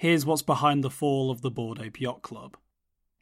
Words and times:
Here's 0.00 0.24
what's 0.24 0.40
behind 0.40 0.82
the 0.82 0.88
fall 0.88 1.30
of 1.30 1.42
the 1.42 1.50
Bored 1.50 1.78
Ape 1.78 2.00
Yacht 2.00 2.22
Club. 2.22 2.56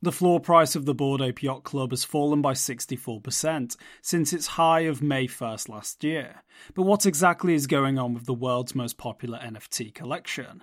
The 0.01 0.13
floor 0.13 0.39
price 0.39 0.77
of 0.77 0.85
the 0.85 0.95
Bored 0.95 1.21
Ape 1.21 1.43
Yacht 1.43 1.65
Club 1.65 1.91
has 1.91 2.05
fallen 2.05 2.41
by 2.41 2.53
64% 2.53 3.77
since 4.01 4.33
its 4.33 4.47
high 4.47 4.83
of 4.83 5.03
May 5.03 5.27
1st 5.27 5.69
last 5.69 6.05
year. 6.05 6.45
But 6.75 6.85
what 6.85 7.05
exactly 7.05 7.55
is 7.55 7.67
going 7.67 7.99
on 7.99 8.15
with 8.15 8.27
the 8.27 8.33
world's 8.33 8.77
most 8.77 8.97
popular 8.97 9.41
NFT 9.41 9.93
collection? 9.93 10.63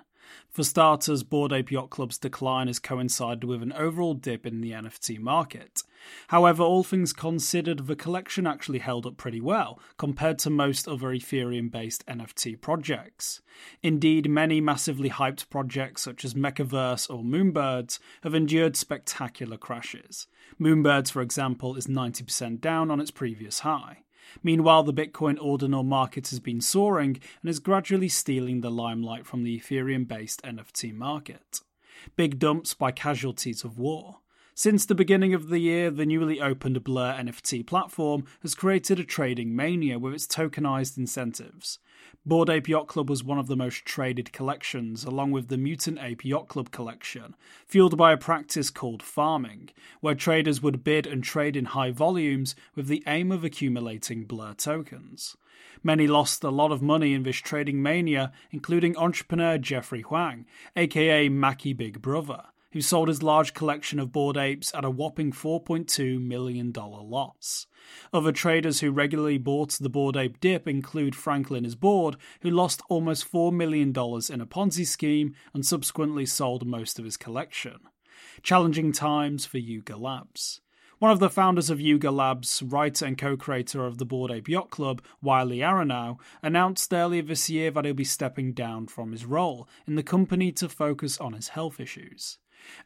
For 0.50 0.64
starters, 0.64 1.22
Bored 1.22 1.52
Ape 1.52 1.70
Yacht 1.70 1.90
Club's 1.90 2.18
decline 2.18 2.66
has 2.66 2.78
coincided 2.78 3.44
with 3.44 3.62
an 3.62 3.72
overall 3.72 4.14
dip 4.14 4.46
in 4.46 4.60
the 4.60 4.72
NFT 4.72 5.18
market. 5.18 5.82
However, 6.28 6.62
all 6.62 6.82
things 6.82 7.12
considered, 7.12 7.86
the 7.86 7.96
collection 7.96 8.46
actually 8.46 8.78
held 8.78 9.06
up 9.06 9.16
pretty 9.16 9.40
well 9.40 9.80
compared 9.98 10.38
to 10.40 10.50
most 10.50 10.88
other 10.88 11.08
Ethereum 11.08 11.70
based 11.70 12.06
NFT 12.06 12.60
projects. 12.60 13.40
Indeed, 13.82 14.30
many 14.30 14.60
massively 14.60 15.10
hyped 15.10 15.50
projects 15.50 16.02
such 16.02 16.24
as 16.24 16.34
Mechaverse 16.34 17.10
or 17.10 17.22
Moonbirds 17.22 17.98
have 18.22 18.34
endured 18.34 18.76
spectacular 18.76 19.56
crashes. 19.56 20.26
Moonbirds, 20.60 21.10
for 21.10 21.22
example, 21.22 21.76
is 21.76 21.86
90% 21.86 22.60
down 22.60 22.90
on 22.90 23.00
its 23.00 23.10
previous 23.10 23.60
high. 23.60 24.04
Meanwhile, 24.42 24.84
the 24.84 24.94
Bitcoin 24.94 25.38
ordinal 25.40 25.82
market 25.82 26.28
has 26.28 26.40
been 26.40 26.60
soaring 26.60 27.20
and 27.42 27.50
is 27.50 27.58
gradually 27.58 28.08
stealing 28.08 28.60
the 28.60 28.70
limelight 28.70 29.26
from 29.26 29.44
the 29.44 29.58
Ethereum 29.58 30.06
based 30.06 30.42
NFT 30.42 30.94
market. 30.94 31.60
Big 32.16 32.38
dumps 32.38 32.74
by 32.74 32.92
casualties 32.92 33.64
of 33.64 33.78
war. 33.78 34.18
Since 34.58 34.86
the 34.86 34.94
beginning 34.94 35.34
of 35.34 35.50
the 35.50 35.58
year, 35.58 35.90
the 35.90 36.06
newly 36.06 36.40
opened 36.40 36.82
Blur 36.82 37.12
NFT 37.12 37.66
platform 37.66 38.24
has 38.40 38.54
created 38.54 38.98
a 38.98 39.04
trading 39.04 39.54
mania 39.54 39.98
with 39.98 40.14
its 40.14 40.26
tokenized 40.26 40.96
incentives. 40.96 41.78
Bored 42.24 42.48
Ape 42.48 42.66
Yacht 42.66 42.86
Club 42.86 43.10
was 43.10 43.22
one 43.22 43.38
of 43.38 43.48
the 43.48 43.54
most 43.54 43.84
traded 43.84 44.32
collections, 44.32 45.04
along 45.04 45.32
with 45.32 45.48
the 45.48 45.58
Mutant 45.58 45.98
Ape 46.00 46.24
Yacht 46.24 46.48
Club 46.48 46.70
collection, 46.70 47.36
fueled 47.66 47.98
by 47.98 48.14
a 48.14 48.16
practice 48.16 48.70
called 48.70 49.02
farming, 49.02 49.68
where 50.00 50.14
traders 50.14 50.62
would 50.62 50.82
bid 50.82 51.06
and 51.06 51.22
trade 51.22 51.54
in 51.54 51.66
high 51.66 51.90
volumes 51.90 52.56
with 52.74 52.86
the 52.86 53.02
aim 53.06 53.30
of 53.30 53.44
accumulating 53.44 54.24
Blur 54.24 54.54
tokens. 54.54 55.36
Many 55.82 56.06
lost 56.06 56.42
a 56.42 56.48
lot 56.48 56.72
of 56.72 56.80
money 56.80 57.12
in 57.12 57.24
this 57.24 57.36
trading 57.36 57.82
mania, 57.82 58.32
including 58.50 58.96
entrepreneur 58.96 59.58
Jeffrey 59.58 60.00
Huang, 60.00 60.46
aka 60.74 61.28
Machi 61.28 61.74
Big 61.74 62.00
Brother 62.00 62.44
who 62.76 62.82
sold 62.82 63.08
his 63.08 63.22
large 63.22 63.54
collection 63.54 63.98
of 63.98 64.12
bored 64.12 64.36
apes 64.36 64.70
at 64.74 64.84
a 64.84 64.90
whopping 64.90 65.32
$4.2 65.32 66.22
million 66.22 66.74
loss. 66.74 67.66
Other 68.12 68.32
traders 68.32 68.80
who 68.80 68.90
regularly 68.90 69.38
bought 69.38 69.70
the 69.80 69.88
bored 69.88 70.14
ape 70.14 70.38
dip 70.40 70.68
include 70.68 71.16
Franklin 71.16 71.64
is 71.64 71.74
Bored, 71.74 72.18
who 72.42 72.50
lost 72.50 72.82
almost 72.90 73.32
$4 73.32 73.50
million 73.50 73.88
in 73.88 74.42
a 74.42 74.46
Ponzi 74.46 74.86
scheme 74.86 75.34
and 75.54 75.64
subsequently 75.64 76.26
sold 76.26 76.66
most 76.66 76.98
of 76.98 77.06
his 77.06 77.16
collection. 77.16 77.78
Challenging 78.42 78.92
times 78.92 79.46
for 79.46 79.56
Yuga 79.56 79.96
Labs. 79.96 80.60
One 80.98 81.10
of 81.10 81.18
the 81.18 81.30
founders 81.30 81.70
of 81.70 81.80
Yuga 81.80 82.10
Labs, 82.10 82.62
writer 82.62 83.06
and 83.06 83.16
co 83.16 83.38
creator 83.38 83.86
of 83.86 83.96
the 83.96 84.04
Bored 84.04 84.30
Ape 84.30 84.50
Yacht 84.50 84.68
Club, 84.68 85.00
Wylie 85.22 85.60
Aronow, 85.60 86.18
announced 86.42 86.92
earlier 86.92 87.22
this 87.22 87.48
year 87.48 87.70
that 87.70 87.86
he'll 87.86 87.94
be 87.94 88.04
stepping 88.04 88.52
down 88.52 88.86
from 88.86 89.12
his 89.12 89.24
role 89.24 89.66
in 89.86 89.94
the 89.94 90.02
company 90.02 90.52
to 90.52 90.68
focus 90.68 91.16
on 91.16 91.32
his 91.32 91.48
health 91.48 91.80
issues. 91.80 92.36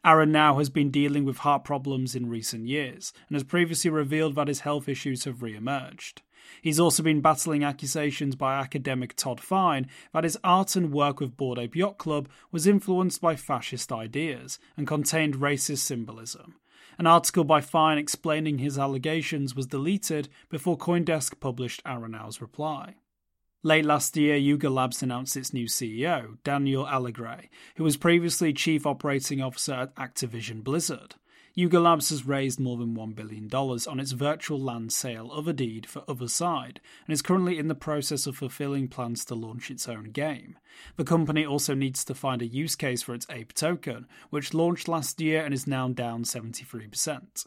Aronow 0.05 0.57
has 0.57 0.69
been 0.69 0.91
dealing 0.91 1.25
with 1.25 1.39
heart 1.39 1.63
problems 1.63 2.15
in 2.15 2.29
recent 2.29 2.67
years 2.67 3.13
and 3.27 3.35
has 3.35 3.43
previously 3.43 3.89
revealed 3.89 4.35
that 4.35 4.47
his 4.47 4.61
health 4.61 4.89
issues 4.89 5.25
have 5.25 5.41
re 5.41 5.55
emerged. 5.55 6.21
He's 6.61 6.79
also 6.79 7.03
been 7.03 7.21
battling 7.21 7.63
accusations 7.63 8.35
by 8.35 8.59
academic 8.59 9.15
Todd 9.15 9.39
Fine 9.39 9.87
that 10.13 10.23
his 10.23 10.37
art 10.43 10.75
and 10.75 10.91
work 10.91 11.19
with 11.19 11.37
Bored 11.37 11.59
Ape 11.59 11.75
Yacht 11.75 11.97
Club 11.97 12.29
was 12.51 12.67
influenced 12.67 13.21
by 13.21 13.35
fascist 13.35 13.91
ideas 13.91 14.59
and 14.75 14.87
contained 14.87 15.35
racist 15.35 15.79
symbolism. 15.79 16.55
An 16.97 17.07
article 17.07 17.43
by 17.43 17.61
Fine 17.61 17.97
explaining 17.97 18.57
his 18.57 18.77
allegations 18.77 19.55
was 19.55 19.67
deleted 19.67 20.29
before 20.49 20.77
Coindesk 20.77 21.39
published 21.39 21.83
Aronow's 21.83 22.41
reply. 22.41 22.95
Late 23.63 23.85
last 23.85 24.17
year, 24.17 24.35
Yuga 24.37 24.71
Labs 24.71 25.03
announced 25.03 25.37
its 25.37 25.53
new 25.53 25.67
CEO, 25.67 26.37
Daniel 26.43 26.87
Alegre, 26.87 27.47
who 27.75 27.83
was 27.83 27.95
previously 27.95 28.53
Chief 28.53 28.87
Operating 28.87 29.39
Officer 29.39 29.73
at 29.73 29.95
Activision 29.95 30.63
Blizzard. 30.63 31.13
Yuga 31.53 31.79
Labs 31.79 32.09
has 32.09 32.25
raised 32.25 32.59
more 32.59 32.75
than 32.75 32.95
$1 32.95 33.13
billion 33.13 33.47
on 33.53 33.99
its 33.99 34.13
virtual 34.13 34.59
land 34.59 34.91
sale 34.91 35.29
Otherdeed 35.29 35.85
for 35.85 36.01
Otherside 36.07 36.77
and 37.05 37.13
is 37.13 37.21
currently 37.21 37.59
in 37.59 37.67
the 37.67 37.75
process 37.75 38.25
of 38.25 38.35
fulfilling 38.35 38.87
plans 38.87 39.23
to 39.25 39.35
launch 39.35 39.69
its 39.69 39.87
own 39.87 40.05
game. 40.05 40.57
The 40.95 41.03
company 41.03 41.45
also 41.45 41.75
needs 41.75 42.03
to 42.05 42.15
find 42.15 42.41
a 42.41 42.47
use 42.47 42.75
case 42.75 43.03
for 43.03 43.13
its 43.13 43.27
Ape 43.29 43.53
token, 43.53 44.07
which 44.31 44.55
launched 44.55 44.87
last 44.87 45.21
year 45.21 45.45
and 45.45 45.53
is 45.53 45.67
now 45.67 45.87
down 45.87 46.23
73%. 46.23 47.45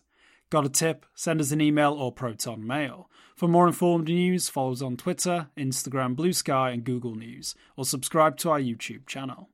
Got 0.55 0.67
a 0.67 0.69
tip? 0.69 1.05
Send 1.17 1.41
us 1.41 1.51
an 1.51 1.61
email 1.61 1.95
or 1.95 2.13
Proton 2.13 2.65
Mail. 2.65 3.11
For 3.35 3.49
more 3.49 3.67
informed 3.67 4.07
news, 4.07 4.49
follow 4.49 4.71
us 4.71 4.83
on 4.83 4.97
Twitter, 4.97 5.49
Instagram, 5.59 6.15
Blue 6.15 6.33
Sky, 6.33 6.71
and 6.71 6.85
Google 6.85 7.17
News, 7.17 7.57
or 7.77 7.85
subscribe 7.85 8.37
to 8.37 8.51
our 8.51 8.61
YouTube 8.61 9.05
channel. 9.09 9.49